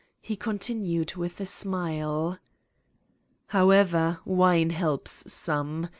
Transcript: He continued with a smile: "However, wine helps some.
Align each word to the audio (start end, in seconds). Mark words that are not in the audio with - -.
He 0.19 0.35
continued 0.35 1.13
with 1.15 1.39
a 1.39 1.45
smile: 1.45 2.39
"However, 3.49 4.17
wine 4.25 4.71
helps 4.71 5.31
some. 5.31 5.89